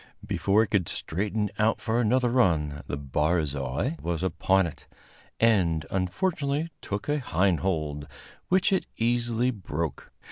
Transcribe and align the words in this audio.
Before 0.25 0.63
it 0.63 0.69
could 0.71 0.89
straighten 0.89 1.51
out 1.59 1.79
for 1.79 2.01
another 2.01 2.29
run, 2.31 2.81
the 2.87 2.97
barzoi 2.97 3.97
was 4.01 4.23
upon 4.23 4.65
it, 4.65 4.87
and 5.39 5.85
unfortunately 5.91 6.71
took 6.81 7.07
a 7.07 7.19
hind 7.19 7.59
hold, 7.59 8.07
which 8.47 8.73
it 8.73 8.87
easily 8.97 9.51
broke. 9.51 10.11